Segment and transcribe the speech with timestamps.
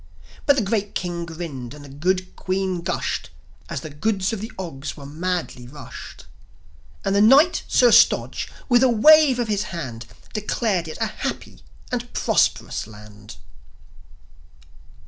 [0.47, 3.29] But the great King grinned, and the good Queen gushed,
[3.69, 6.25] As the goods of the Ogs were madly rushed.
[7.05, 11.61] And the Knight, Sir Stodge, with a wave of his hand, Declared it a happy
[11.91, 13.35] and prosperous land.